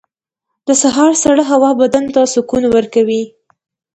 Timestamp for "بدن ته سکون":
1.81-2.63